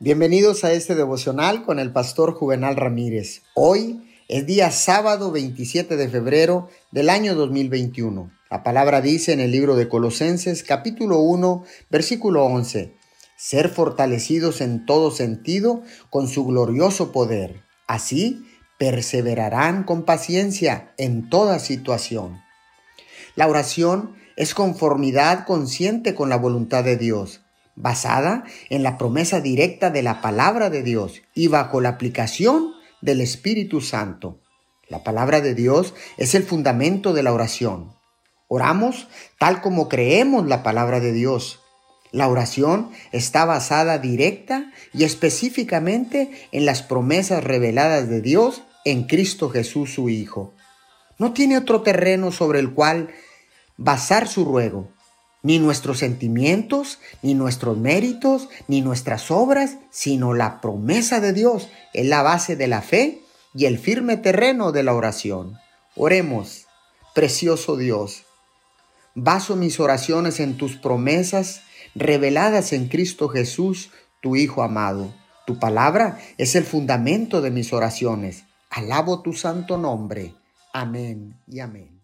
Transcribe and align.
Bienvenidos 0.00 0.62
a 0.62 0.70
este 0.70 0.94
devocional 0.94 1.64
con 1.64 1.80
el 1.80 1.90
pastor 1.90 2.32
Juvenal 2.32 2.76
Ramírez. 2.76 3.42
Hoy 3.54 4.08
es 4.28 4.46
día 4.46 4.70
sábado 4.70 5.32
27 5.32 5.96
de 5.96 6.08
febrero 6.08 6.68
del 6.92 7.10
año 7.10 7.34
2021. 7.34 8.30
La 8.48 8.62
palabra 8.62 9.00
dice 9.00 9.32
en 9.32 9.40
el 9.40 9.50
libro 9.50 9.74
de 9.74 9.88
Colosenses 9.88 10.62
capítulo 10.62 11.18
1 11.18 11.64
versículo 11.90 12.44
11, 12.44 12.94
ser 13.36 13.68
fortalecidos 13.70 14.60
en 14.60 14.86
todo 14.86 15.10
sentido 15.10 15.82
con 16.10 16.28
su 16.28 16.46
glorioso 16.46 17.10
poder. 17.10 17.64
Así 17.88 18.46
perseverarán 18.78 19.82
con 19.82 20.04
paciencia 20.04 20.94
en 20.96 21.28
toda 21.28 21.58
situación. 21.58 22.40
La 23.34 23.48
oración 23.48 24.14
es 24.36 24.54
conformidad 24.54 25.44
consciente 25.44 26.14
con 26.14 26.28
la 26.28 26.36
voluntad 26.36 26.84
de 26.84 26.96
Dios 26.96 27.40
basada 27.78 28.44
en 28.70 28.82
la 28.82 28.98
promesa 28.98 29.40
directa 29.40 29.90
de 29.90 30.02
la 30.02 30.20
palabra 30.20 30.68
de 30.68 30.82
Dios 30.82 31.22
y 31.34 31.46
bajo 31.46 31.80
la 31.80 31.90
aplicación 31.90 32.72
del 33.00 33.20
Espíritu 33.20 33.80
Santo. 33.80 34.40
La 34.88 35.04
palabra 35.04 35.40
de 35.40 35.54
Dios 35.54 35.94
es 36.16 36.34
el 36.34 36.42
fundamento 36.42 37.12
de 37.12 37.22
la 37.22 37.32
oración. 37.32 37.92
Oramos 38.48 39.08
tal 39.38 39.60
como 39.60 39.88
creemos 39.88 40.46
la 40.46 40.62
palabra 40.62 40.98
de 40.98 41.12
Dios. 41.12 41.60
La 42.10 42.28
oración 42.28 42.90
está 43.12 43.44
basada 43.44 43.98
directa 43.98 44.72
y 44.92 45.04
específicamente 45.04 46.48
en 46.50 46.66
las 46.66 46.82
promesas 46.82 47.44
reveladas 47.44 48.08
de 48.08 48.22
Dios 48.22 48.62
en 48.84 49.04
Cristo 49.04 49.50
Jesús 49.50 49.94
su 49.94 50.08
Hijo. 50.08 50.52
No 51.18 51.32
tiene 51.32 51.58
otro 51.58 51.82
terreno 51.82 52.32
sobre 52.32 52.58
el 52.58 52.72
cual 52.72 53.10
basar 53.76 54.26
su 54.26 54.44
ruego 54.44 54.88
ni 55.42 55.58
nuestros 55.58 55.98
sentimientos, 55.98 56.98
ni 57.22 57.34
nuestros 57.34 57.78
méritos, 57.78 58.48
ni 58.66 58.82
nuestras 58.82 59.30
obras, 59.30 59.78
sino 59.90 60.34
la 60.34 60.60
promesa 60.60 61.20
de 61.20 61.32
Dios 61.32 61.68
es 61.92 62.06
la 62.06 62.22
base 62.22 62.56
de 62.56 62.66
la 62.66 62.82
fe 62.82 63.22
y 63.54 63.66
el 63.66 63.78
firme 63.78 64.16
terreno 64.16 64.72
de 64.72 64.82
la 64.82 64.94
oración. 64.94 65.58
Oremos, 65.96 66.66
precioso 67.14 67.76
Dios. 67.76 68.24
Baso 69.14 69.56
mis 69.56 69.80
oraciones 69.80 70.40
en 70.40 70.56
tus 70.56 70.76
promesas 70.76 71.62
reveladas 71.94 72.72
en 72.72 72.88
Cristo 72.88 73.28
Jesús, 73.28 73.90
tu 74.20 74.36
Hijo 74.36 74.62
amado. 74.62 75.12
Tu 75.46 75.58
palabra 75.58 76.18
es 76.36 76.54
el 76.54 76.64
fundamento 76.64 77.40
de 77.40 77.50
mis 77.50 77.72
oraciones. 77.72 78.44
Alabo 78.70 79.22
tu 79.22 79.32
santo 79.32 79.78
nombre. 79.78 80.34
Amén 80.72 81.40
y 81.46 81.60
amén. 81.60 81.97